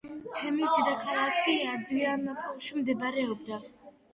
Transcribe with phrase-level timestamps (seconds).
[0.37, 3.63] თემის დედაქალაქი ადრიანოპოლში მდებარეობდა.